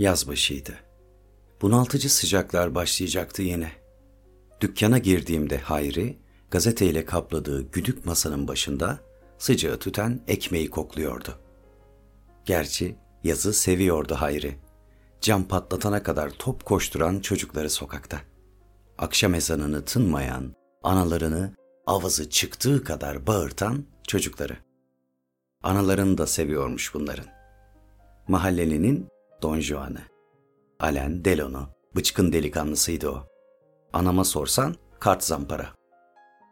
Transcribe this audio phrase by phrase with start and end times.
[0.00, 0.74] Yaz başıydı.
[1.62, 3.72] Bunaltıcı sıcaklar başlayacaktı yine.
[4.60, 6.18] Dükkana girdiğimde Hayri,
[6.50, 9.00] gazeteyle kapladığı güdük masanın başında
[9.38, 11.38] sıcağı tüten ekmeği kokluyordu.
[12.44, 14.56] Gerçi yazı seviyordu Hayri.
[15.20, 18.20] Cam patlatana kadar top koşturan çocukları sokakta.
[18.98, 21.54] Akşam ezanını tınmayan, analarını
[21.86, 24.56] avazı çıktığı kadar bağırtan çocukları.
[25.62, 27.26] Analarını da seviyormuş bunların.
[28.28, 29.08] Mahallelinin
[29.42, 30.02] Don Juan'ı.
[30.80, 33.26] Alen Delon'u, bıçkın delikanlısıydı o.
[33.92, 35.74] Anama sorsan kart zampara.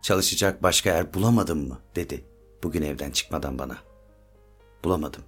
[0.03, 2.25] Çalışacak başka yer bulamadın mı dedi
[2.63, 3.77] bugün evden çıkmadan bana.
[4.85, 5.23] Bulamadım.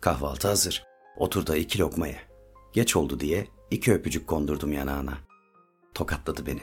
[0.00, 0.84] Kahvaltı hazır.
[1.16, 2.18] Otur da iki lokmaya.
[2.72, 5.18] Geç oldu diye iki öpücük kondurdum yanağına.
[5.94, 6.62] Tokatladı beni.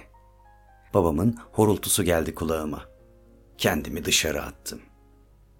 [0.93, 2.85] Babamın horultusu geldi kulağıma.
[3.57, 4.81] Kendimi dışarı attım.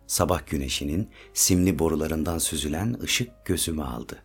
[0.08, 4.24] Sabah güneşinin simli borularından süzülen ışık gözümü aldı.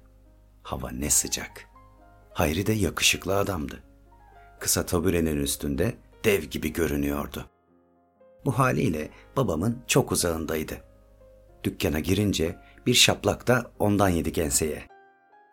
[0.63, 1.69] Hava ne sıcak.
[2.33, 3.83] Hayri de yakışıklı adamdı.
[4.61, 7.51] Kısa taburenin üstünde dev gibi görünüyordu.
[8.45, 10.85] Bu haliyle babamın çok uzağındaydı.
[11.65, 14.83] Dükkana girince bir şaplak da ondan yedik enseye.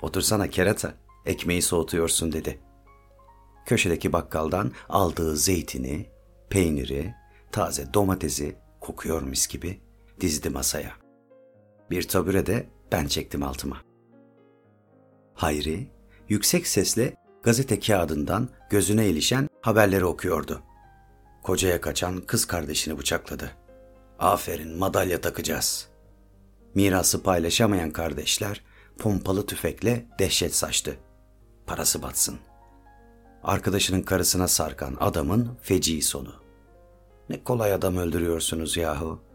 [0.02, 0.94] Otursana kerata,
[1.26, 2.60] ekmeği soğutuyorsun dedi.
[3.66, 6.10] Köşedeki bakkaldan aldığı zeytini,
[6.50, 7.14] peyniri,
[7.52, 9.87] taze domatesi kokuyor mis gibi
[10.22, 10.94] dizdi masaya.
[11.92, 13.78] Bir tabure de ben çektim altıma.
[15.34, 15.88] Hayri
[16.30, 20.62] yüksek sesle gazete kağıdından gözüne ilişen haberleri okuyordu.
[21.44, 23.52] Kocaya kaçan kız kardeşini bıçakladı.
[24.20, 25.88] Aferin madalya takacağız.
[26.76, 28.64] Mirası paylaşamayan kardeşler
[28.98, 30.98] pompalı tüfekle dehşet saçtı.
[31.68, 32.40] Parası batsın.
[33.44, 36.34] Arkadaşının karısına sarkan adamın feci sonu.
[37.30, 39.27] Ne kolay adam öldürüyorsunuz yahu.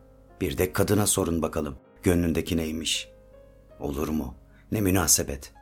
[0.42, 1.76] Bir de kadına sorun bakalım.
[2.02, 3.08] Gönlündeki neymiş?
[3.80, 4.34] Olur mu?
[4.72, 5.52] Ne münasebet.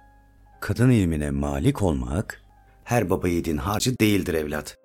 [0.60, 2.42] Kadın ilmine malik olmak
[2.84, 4.78] her baba yiğidin harcı değildir evlat.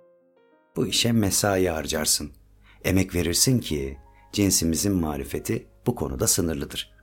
[0.76, 2.32] Bu işe mesai harcarsın.
[2.84, 3.98] Emek verirsin ki
[4.32, 6.94] cinsimizin marifeti bu konuda sınırlıdır.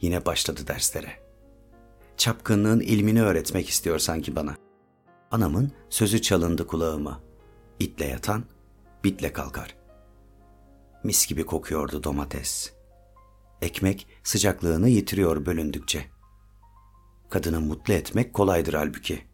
[0.00, 1.12] Yine başladı derslere.
[2.16, 4.56] Çapkınlığın ilmini öğretmek istiyor sanki bana.
[5.30, 7.20] Anamın sözü çalındı kulağıma.
[7.78, 8.44] İtle yatan,
[9.04, 9.81] bitle kalkar.
[11.04, 12.72] Mis gibi kokuyordu domates.
[13.62, 16.04] Ekmek sıcaklığını yitiriyor bölündükçe.
[17.30, 19.24] Kadını mutlu etmek kolaydır halbuki.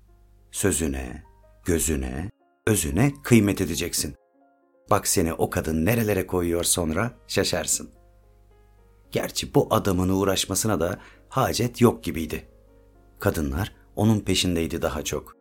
[0.51, 1.23] Sözüne,
[1.65, 2.31] gözüne,
[2.67, 4.15] özüne kıymet edeceksin.
[4.91, 7.91] Bak seni o kadın nerelere koyuyor sonra şaşarsın.
[9.11, 12.49] Gerçi bu adamın uğraşmasına da hacet yok gibiydi.
[13.19, 15.37] Kadınlar onun peşindeydi daha çok.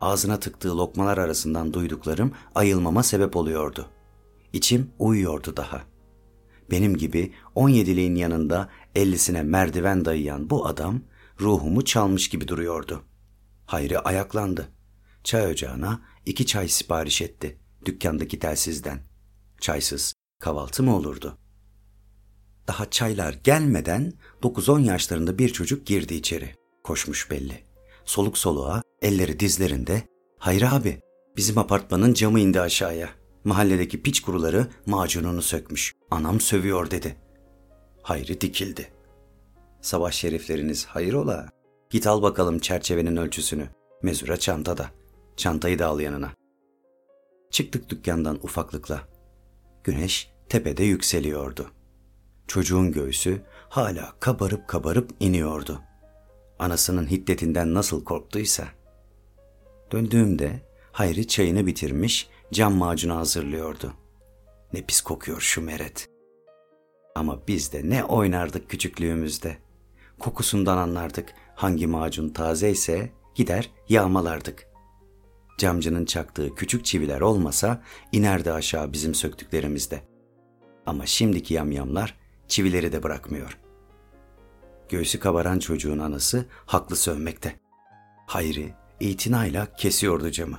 [0.00, 3.88] Ağzına tıktığı lokmalar arasından duyduklarım ayılmama sebep oluyordu.
[4.52, 5.82] İçim uyuyordu daha.
[6.70, 11.00] Benim gibi 17'liğin yanında 50'sine merdiven dayayan bu adam
[11.40, 13.04] ruhumu çalmış gibi duruyordu.
[13.66, 14.68] Hayri ayaklandı.
[15.24, 19.00] Çay ocağına iki çay sipariş etti dükkandaki telsizden.
[19.60, 21.38] Çaysız kahvaltı mı olurdu?
[22.68, 26.54] Daha çaylar gelmeden 9-10 yaşlarında bir çocuk girdi içeri.
[26.84, 27.64] Koşmuş belli.
[28.04, 30.02] Soluk soluğa, elleri dizlerinde.
[30.38, 31.00] Hayri abi,
[31.36, 33.17] bizim apartmanın camı indi aşağıya.
[33.44, 35.94] Mahalledeki piç kuruları macununu sökmüş.
[36.10, 37.16] Anam sövüyor dedi.
[38.02, 38.92] Hayri dikildi.
[39.80, 41.48] Sabah şerifleriniz hayır ola.
[41.90, 43.68] Git al bakalım çerçevenin ölçüsünü.
[44.02, 44.90] Mezura çantada.
[45.36, 46.32] Çantayı da al yanına.
[47.50, 49.08] Çıktık dükkandan ufaklıkla.
[49.84, 51.70] Güneş tepede yükseliyordu.
[52.46, 55.82] Çocuğun göğsü hala kabarıp kabarıp iniyordu.
[56.58, 58.64] Anasının hiddetinden nasıl korktuysa.
[59.92, 63.92] Döndüğümde Hayri çayını bitirmiş, cam macunu hazırlıyordu.
[64.72, 66.08] Ne pis kokuyor şu meret.
[67.14, 69.58] Ama biz de ne oynardık küçüklüğümüzde.
[70.18, 74.68] Kokusundan anlardık hangi macun taze ise gider yağmalardık.
[75.58, 77.82] Camcının çaktığı küçük çiviler olmasa
[78.12, 80.02] inerdi aşağı bizim söktüklerimizde.
[80.86, 83.58] Ama şimdiki yamyamlar çivileri de bırakmıyor.
[84.88, 87.60] Göğsü kabaran çocuğun anası haklı sövmekte.
[88.26, 90.58] Hayri itinayla kesiyordu camı.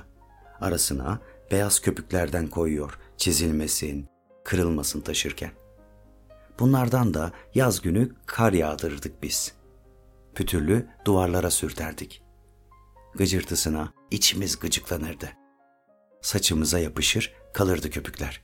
[0.60, 1.20] Arasına
[1.50, 4.08] beyaz köpüklerden koyuyor çizilmesin,
[4.44, 5.50] kırılmasın taşırken.
[6.58, 9.52] Bunlardan da yaz günü kar yağdırırdık biz.
[10.34, 12.22] Pütürlü duvarlara sürterdik.
[13.14, 15.28] Gıcırtısına içimiz gıcıklanırdı.
[16.22, 18.42] Saçımıza yapışır kalırdı köpükler.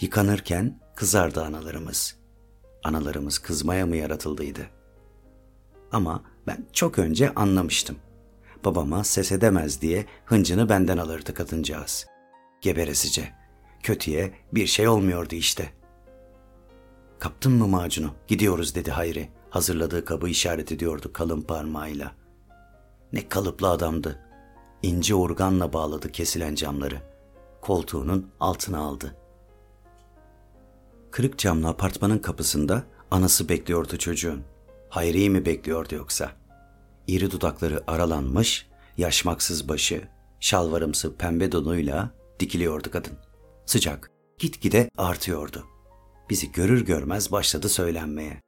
[0.00, 2.16] Yıkanırken kızardı analarımız.
[2.84, 4.66] Analarımız kızmaya mı yaratıldıydı?
[5.92, 7.96] Ama ben çok önce anlamıştım.
[8.64, 12.06] Babama ses edemez diye hıncını benden alırdı kadıncağız.
[12.66, 13.32] Geberesice.
[13.82, 15.72] Kötüye bir şey olmuyordu işte.
[17.18, 18.10] Kaptın mı macunu?
[18.26, 19.28] Gidiyoruz dedi Hayri.
[19.50, 22.12] Hazırladığı kabı işaret ediyordu kalın parmağıyla.
[23.12, 24.20] Ne kalıplı adamdı.
[24.82, 27.02] İnce organla bağladı kesilen camları.
[27.60, 29.16] Koltuğunun altına aldı.
[31.10, 34.42] Kırık camlı apartmanın kapısında anası bekliyordu çocuğun.
[34.88, 36.32] Hayri'yi mi bekliyordu yoksa?
[37.06, 38.66] İri dudakları aralanmış,
[38.96, 40.08] yaşmaksız başı,
[40.40, 43.12] şalvarımsı pembe donuyla dikiliyordu kadın.
[43.66, 45.66] Sıcak, gitgide artıyordu.
[46.30, 48.42] Bizi görür görmez başladı söylenmeye.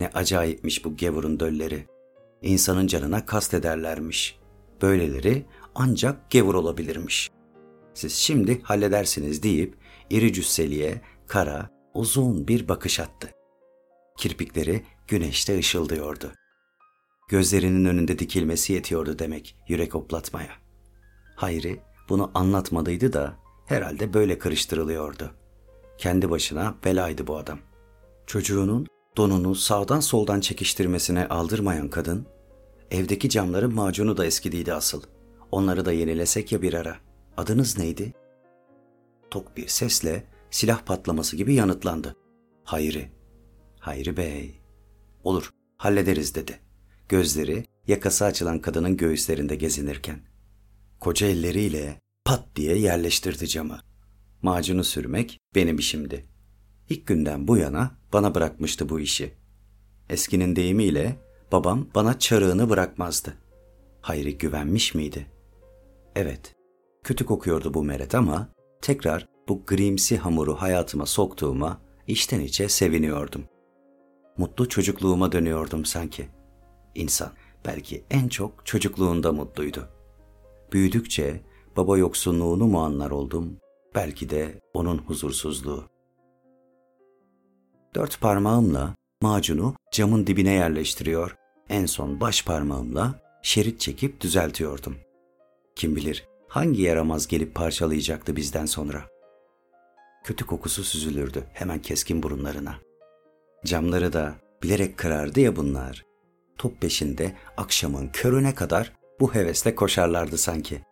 [0.00, 1.86] Ne acayipmiş bu gevurun dölleri.
[2.42, 4.38] İnsanın canına kast ederlermiş.
[4.82, 7.30] Böyleleri ancak gevur olabilirmiş.
[7.94, 9.76] Siz şimdi halledersiniz deyip
[10.10, 13.30] iri cüsseliye kara, uzun bir bakış attı.
[14.18, 16.32] Kirpikleri güneşte ışıldıyordu.
[17.28, 20.52] Gözlerinin önünde dikilmesi yetiyordu demek yürek oplatmaya.
[21.36, 21.80] Hayri
[22.12, 23.34] bunu anlatmadıydı da
[23.66, 25.30] herhalde böyle karıştırılıyordu.
[25.98, 27.58] Kendi başına belaydı bu adam.
[28.26, 28.86] Çocuğunun
[29.16, 32.26] donunu sağdan soldan çekiştirmesine aldırmayan kadın,
[32.90, 35.02] evdeki camların macunu da eskidiydi asıl.
[35.50, 36.96] Onları da yenilesek ya bir ara.
[37.36, 38.14] Adınız neydi?
[39.30, 42.16] Tok bir sesle silah patlaması gibi yanıtlandı.
[42.64, 43.10] Hayri.
[43.80, 44.60] Hayri Bey.
[45.24, 46.60] Olur, hallederiz dedi.
[47.08, 50.20] Gözleri yakası açılan kadının göğüslerinde gezinirken.
[51.00, 53.80] Koca elleriyle pat diye yerleştirdi camı.
[54.42, 56.26] Macunu sürmek benim işimdi.
[56.88, 59.34] İlk günden bu yana bana bırakmıştı bu işi.
[60.08, 61.16] Eskinin deyimiyle
[61.52, 63.34] babam bana çarığını bırakmazdı.
[64.00, 65.26] Hayri güvenmiş miydi?
[66.16, 66.54] Evet,
[67.02, 68.48] kötü kokuyordu bu meret ama
[68.82, 73.44] tekrar bu grimsi hamuru hayatıma soktuğuma içten içe seviniyordum.
[74.36, 76.28] Mutlu çocukluğuma dönüyordum sanki.
[76.94, 77.32] İnsan
[77.66, 79.88] belki en çok çocukluğunda mutluydu.
[80.72, 81.40] Büyüdükçe
[81.76, 83.56] baba yoksunluğunu mu anlar oldum,
[83.94, 85.84] belki de onun huzursuzluğu.
[87.94, 91.36] Dört parmağımla macunu camın dibine yerleştiriyor,
[91.68, 94.96] en son baş parmağımla şerit çekip düzeltiyordum.
[95.76, 99.04] Kim bilir hangi yaramaz gelip parçalayacaktı bizden sonra.
[100.24, 102.74] Kötü kokusu süzülürdü hemen keskin burunlarına.
[103.64, 106.04] Camları da bilerek kırardı ya bunlar.
[106.58, 110.82] Top peşinde akşamın körüne kadar bu hevesle koşarlardı sanki.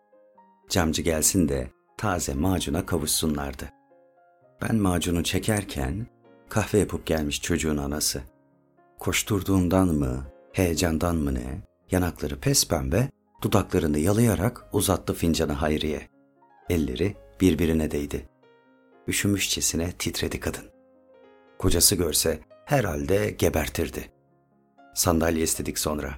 [0.71, 3.69] Camcı gelsin de taze macuna kavuşsunlardı.
[4.61, 6.07] Ben macunu çekerken
[6.49, 8.21] kahve yapıp gelmiş çocuğun anası.
[8.99, 13.09] Koşturduğundan mı, heyecandan mı ne, yanakları pes pembe,
[13.41, 16.09] dudaklarını yalayarak uzattı fincanı Hayriye.
[16.69, 18.29] Elleri birbirine değdi.
[19.07, 20.65] Üşümüşçesine titredi kadın.
[21.59, 24.11] Kocası görse herhalde gebertirdi.
[24.95, 26.13] Sandalye istedik sonra.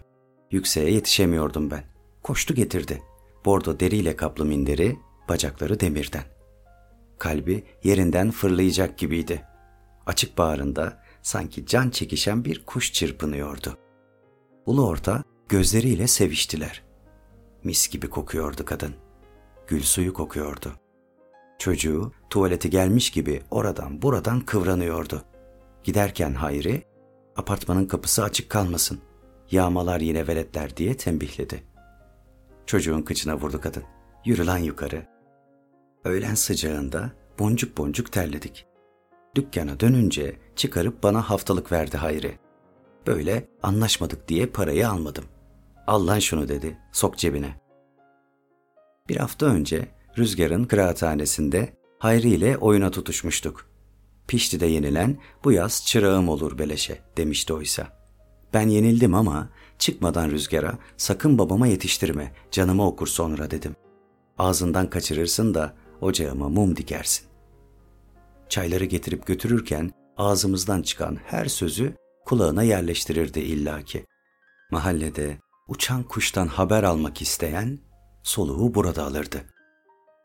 [0.51, 1.83] Yükseğe yetişemiyordum ben.
[2.23, 3.03] Koştu getirdi.
[3.45, 4.97] Bordo deriyle kaplı minderi,
[5.29, 6.23] bacakları demirden.
[7.19, 9.45] Kalbi yerinden fırlayacak gibiydi.
[10.05, 13.77] Açık bağrında sanki can çekişen bir kuş çırpınıyordu.
[14.65, 16.83] Ulu orta gözleriyle seviştiler.
[17.63, 18.93] Mis gibi kokuyordu kadın.
[19.67, 20.71] Gül suyu kokuyordu.
[21.59, 25.23] Çocuğu tuvaleti gelmiş gibi oradan buradan kıvranıyordu.
[25.83, 26.83] Giderken Hayri,
[27.35, 28.99] apartmanın kapısı açık kalmasın.
[29.51, 31.72] Yağmalar yine veletler diye tembihledi.
[32.65, 33.83] Çocuğun kıçına vurdu kadın.
[34.25, 35.07] Yürü lan yukarı.
[36.03, 38.65] Öğlen sıcağında boncuk boncuk terledik.
[39.35, 42.39] Dükkana dönünce çıkarıp bana haftalık verdi Hayri.
[43.07, 45.25] Böyle anlaşmadık diye parayı almadım.
[45.87, 47.61] Al lan şunu dedi, sok cebine.
[49.09, 53.69] Bir hafta önce Rüzgar'ın kıraathanesinde Hayri ile oyuna tutuşmuştuk.
[54.27, 57.87] Pişti'de yenilen bu yaz çırağım olur beleşe demişti oysa.
[58.53, 59.49] Ben yenildim ama
[59.79, 63.75] çıkmadan Rüzgar'a sakın babama yetiştirme canımı okur sonra dedim.
[64.37, 67.27] Ağzından kaçırırsın da ocağıma mum dikersin.
[68.49, 74.05] Çayları getirip götürürken ağzımızdan çıkan her sözü kulağına yerleştirirdi illaki.
[74.71, 75.37] Mahallede
[75.67, 77.79] uçan kuştan haber almak isteyen
[78.23, 79.41] soluğu burada alırdı.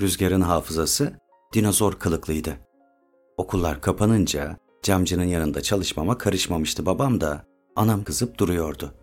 [0.00, 1.12] Rüzgarın hafızası
[1.54, 2.58] dinozor kılıklıydı.
[3.36, 7.44] Okullar kapanınca camcının yanında çalışmama karışmamıştı babam da
[7.76, 8.94] anam kızıp duruyordu.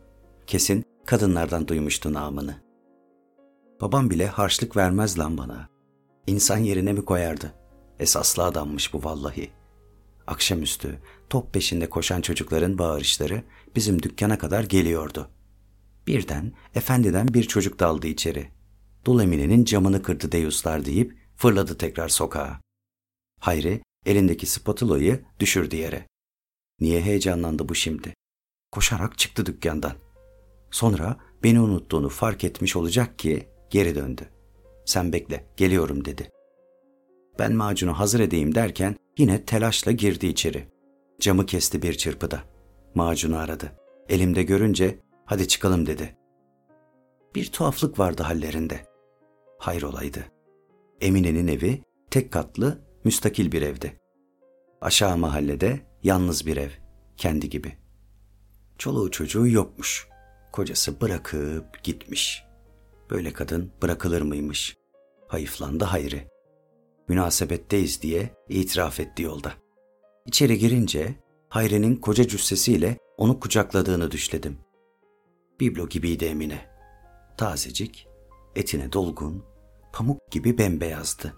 [0.47, 2.63] Kesin kadınlardan duymuştu namını.
[3.81, 5.69] Babam bile harçlık vermez lan bana.
[6.27, 7.53] İnsan yerine mi koyardı?
[7.99, 9.51] Esaslı adammış bu vallahi.
[10.27, 10.99] Akşamüstü
[11.29, 13.43] top peşinde koşan çocukların bağırışları
[13.75, 15.29] bizim dükkana kadar geliyordu.
[16.07, 18.51] Birden efendiden bir çocuk daldı içeri.
[19.05, 22.61] Dul Emine'nin camını kırdı deyuslar deyip fırladı tekrar sokağa.
[23.39, 26.07] Hayri elindeki spatulayı düşürdü yere.
[26.79, 28.13] Niye heyecanlandı bu şimdi?
[28.71, 30.04] Koşarak çıktı dükkandan.
[30.75, 34.29] Sonra beni unuttuğunu fark etmiş olacak ki geri döndü.
[34.85, 36.31] Sen bekle, geliyorum dedi.
[37.39, 40.67] Ben macunu hazır edeyim derken yine telaşla girdi içeri.
[41.19, 42.43] Camı kesti bir çırpıda.
[42.95, 43.71] Macunu aradı.
[44.09, 46.17] Elimde görünce hadi çıkalım dedi.
[47.35, 48.85] Bir tuhaflık vardı hallerinde.
[49.59, 50.25] Hayrolaydı.
[51.01, 53.99] Emine'nin evi tek katlı, müstakil bir evdi.
[54.81, 56.69] Aşağı mahallede yalnız bir ev,
[57.17, 57.73] kendi gibi.
[58.77, 60.14] Çoluğu çocuğu yokmuş.
[60.55, 62.45] Kocası bırakıp gitmiş.
[63.09, 64.75] Böyle kadın bırakılır mıymış?
[65.27, 66.27] Hayıflandı Hayri.
[67.07, 69.53] Münasebetteyiz diye itiraf etti yolda.
[70.25, 71.15] İçeri girince
[71.49, 74.57] Hayri'nin koca cüssesiyle onu kucakladığını düşledim.
[75.59, 76.69] Biblo gibiydi Emine.
[77.37, 78.07] Tazecik,
[78.55, 79.45] etine dolgun,
[79.93, 81.33] pamuk gibi bembeyazdı.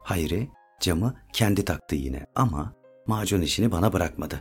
[0.00, 2.74] Hayri camı kendi taktı yine ama
[3.06, 4.40] macun işini bana bırakmadı.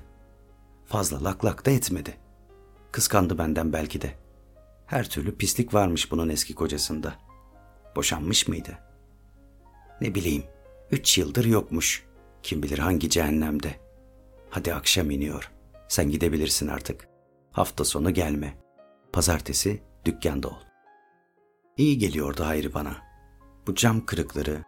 [0.86, 2.25] Fazla lak lak da etmedi.
[2.96, 4.12] Kıskandı benden belki de.
[4.86, 7.14] Her türlü pislik varmış bunun eski kocasında.
[7.96, 8.78] Boşanmış mıydı?
[10.02, 10.44] Ne bileyim,
[10.92, 12.06] üç yıldır yokmuş.
[12.44, 13.76] Kim bilir hangi cehennemde.
[14.50, 15.52] Hadi akşam iniyor.
[15.88, 17.08] Sen gidebilirsin artık.
[17.52, 18.58] Hafta sonu gelme.
[19.14, 20.64] Pazartesi dükkanda ol.
[21.78, 22.98] İyi geliyordu Hayri bana.
[23.68, 24.64] Bu cam kırıkları,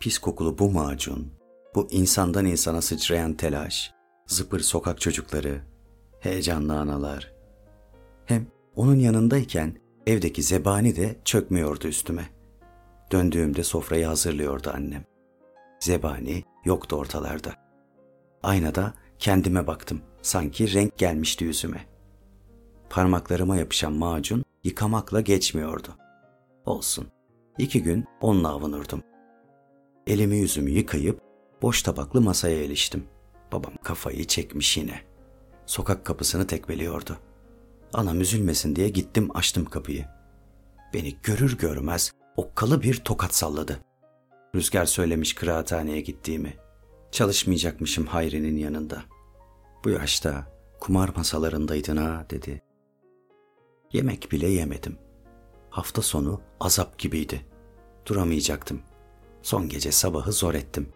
[0.00, 1.32] pis kokulu bu macun,
[1.74, 3.92] bu insandan insana sıçrayan telaş,
[4.26, 5.60] zıpır sokak çocukları,
[6.20, 7.35] heyecanlı analar.
[8.26, 12.28] Hem onun yanındayken evdeki zebani de çökmüyordu üstüme.
[13.12, 15.04] Döndüğümde sofrayı hazırlıyordu annem.
[15.80, 17.54] Zebani yoktu ortalarda.
[18.42, 20.00] Aynada kendime baktım.
[20.22, 21.86] Sanki renk gelmişti yüzüme.
[22.90, 25.88] Parmaklarıma yapışan macun yıkamakla geçmiyordu.
[26.64, 27.06] Olsun.
[27.58, 29.02] İki gün onunla avunurdum.
[30.06, 31.20] Elimi yüzümü yıkayıp
[31.62, 33.04] boş tabaklı masaya iliştim.
[33.52, 35.00] Babam kafayı çekmiş yine.
[35.66, 37.18] Sokak kapısını tekmeliyordu.
[37.92, 40.06] Anam üzülmesin diye gittim açtım kapıyı.
[40.94, 43.80] Beni görür görmez okkalı bir tokat salladı.
[44.54, 46.56] Rüzgar söylemiş kıraathaneye gittiğimi.
[47.10, 49.02] Çalışmayacakmışım Hayri'nin yanında.
[49.84, 50.46] Bu yaşta
[50.80, 52.62] kumar masalarındaydın ha dedi.
[53.92, 54.98] Yemek bile yemedim.
[55.70, 57.46] Hafta sonu azap gibiydi.
[58.06, 58.82] Duramayacaktım.
[59.42, 60.88] Son gece sabahı zor ettim.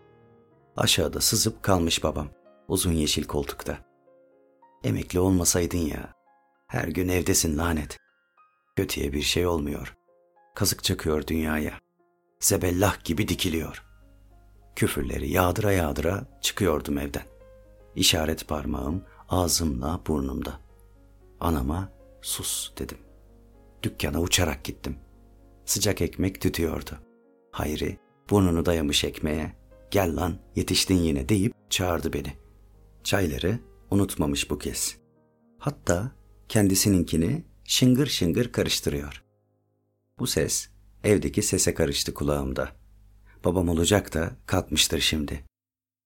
[0.76, 2.28] Aşağıda sızıp kalmış babam.
[2.68, 3.78] Uzun yeşil koltukta.
[4.84, 6.19] Emekli olmasaydın ya.
[6.70, 7.98] Her gün evdesin lanet.
[8.76, 9.96] Kötüye bir şey olmuyor.
[10.54, 11.78] Kazık çakıyor dünyaya.
[12.40, 13.84] Zebellah gibi dikiliyor.
[14.76, 17.22] Küfürleri yağdıra yağdıra çıkıyordum evden.
[17.96, 20.60] İşaret parmağım ağzımla burnumda.
[21.40, 22.98] Anama sus dedim.
[23.82, 24.96] Dükkana uçarak gittim.
[25.64, 26.98] Sıcak ekmek tütüyordu.
[27.50, 27.98] Hayri
[28.30, 29.52] burnunu dayamış ekmeğe
[29.90, 32.32] gel lan yetiştin yine deyip çağırdı beni.
[33.04, 33.58] Çayları
[33.90, 34.96] unutmamış bu kez.
[35.58, 36.19] Hatta
[36.50, 39.24] kendisininkini şıngır şıngır karıştırıyor.
[40.18, 40.68] Bu ses
[41.04, 42.72] evdeki sese karıştı kulağımda.
[43.44, 45.44] Babam olacak da kalkmıştır şimdi.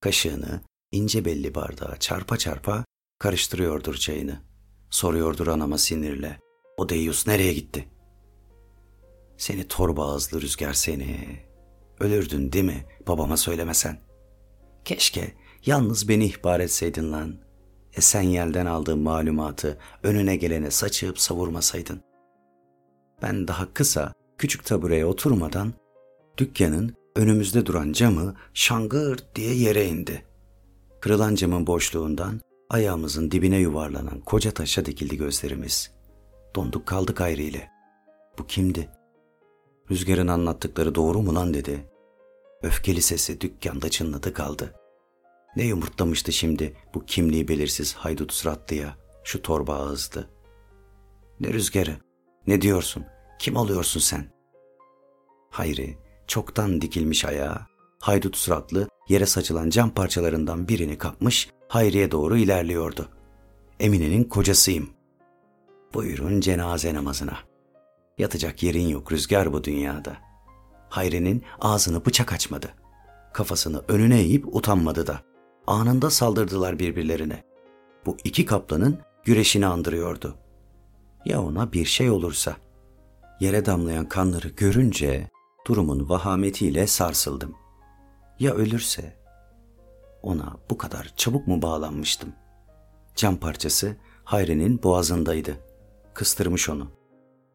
[0.01, 0.61] Kaşığını
[0.93, 2.85] ince belli bardağa çarpa çarpa
[3.19, 4.41] karıştırıyordur çayını.
[4.91, 6.39] Soruyordur anama sinirle.
[6.77, 7.89] O deyyus nereye gitti?
[9.37, 11.41] Seni torba ağızlı rüzgar seni.
[12.01, 14.01] Ölürdün değil mi babama söylemesen?
[14.85, 15.35] Keşke
[15.67, 17.45] yalnız beni ihbar etseydin lan.
[17.97, 22.01] Esenyel'den aldığım malumatı önüne gelene saçıp savurmasaydın.
[23.23, 25.73] Ben daha kısa, küçük tabureye oturmadan
[26.39, 30.25] dükkanın önümüzde duran camı şangır diye yere indi.
[31.01, 35.91] Kırılan camın boşluğundan ayağımızın dibine yuvarlanan koca taşa dikildi gözlerimiz.
[36.57, 37.61] Donduk kaldık ayrı
[38.39, 38.89] Bu kimdi?
[39.91, 41.91] Rüzgarın anlattıkları doğru mu lan dedi.
[42.63, 44.75] Öfkeli sesi dükkanda çınladı kaldı.
[45.56, 50.30] Ne yumurtlamıştı şimdi bu kimliği belirsiz haydut suratlıya, şu torba ağızdı.
[51.40, 51.96] Ne rüzgarı,
[52.46, 53.04] ne diyorsun,
[53.38, 54.34] kim oluyorsun sen?
[55.50, 57.66] Hayri, çoktan dikilmiş ayağa,
[58.00, 63.08] haydut suratlı yere saçılan cam parçalarından birini kapmış Hayri'ye doğru ilerliyordu.
[63.80, 64.90] Emine'nin kocasıyım.
[65.94, 67.38] Buyurun cenaze namazına.
[68.18, 70.16] Yatacak yerin yok rüzgar bu dünyada.
[70.88, 72.75] Hayri'nin ağzını bıçak açmadı.
[73.32, 75.23] Kafasını önüne eğip utanmadı da.
[75.66, 77.44] Anında saldırdılar birbirlerine.
[78.06, 80.35] Bu iki kaplanın güreşini andırıyordu.
[81.25, 82.56] Ya ona bir şey olursa?
[83.40, 85.30] Yere damlayan kanları görünce
[85.66, 87.54] durumun vahametiyle sarsıldım.
[88.40, 89.16] Ya ölürse?
[90.23, 92.33] Ona bu kadar çabuk mu bağlanmıştım?
[93.16, 95.56] Cam parçası Hayri'nin boğazındaydı.
[96.14, 96.90] Kıstırmış onu.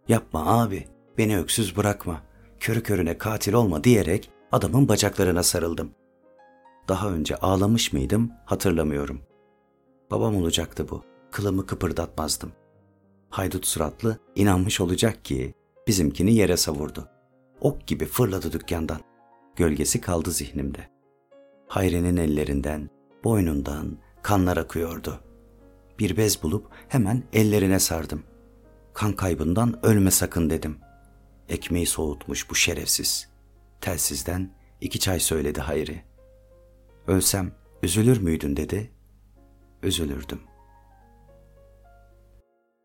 [0.07, 0.87] Yapma abi,
[1.17, 2.21] beni öksüz bırakma.
[2.59, 5.91] Körü körüne katil olma diyerek adamın bacaklarına sarıldım.
[6.89, 9.21] Daha önce ağlamış mıydım hatırlamıyorum.
[10.11, 11.03] Babam olacaktı bu.
[11.31, 12.51] Kılımı kıpırdatmazdım.
[13.29, 15.53] Haydut suratlı inanmış olacak ki
[15.87, 17.07] bizimkini yere savurdu.
[17.61, 18.99] Ok gibi fırladı dükkandan.
[19.55, 20.89] Gölgesi kaldı zihnimde.
[21.67, 22.89] Hayri'nin ellerinden,
[23.23, 25.19] boynundan, Kanlar akıyordu.
[25.99, 28.23] Bir bez bulup hemen ellerine sardım.
[28.93, 30.77] Kan kaybından ölme sakın dedim.
[31.49, 33.29] Ekmeği soğutmuş bu şerefsiz.
[33.81, 36.08] Telsizden iki çay söyledi Hayri.
[37.09, 37.51] Ölsem
[37.83, 38.91] üzülür müydün dedi.
[39.83, 40.39] Üzülürdüm.